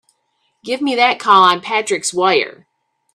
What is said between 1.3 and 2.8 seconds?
on Patrick's wire!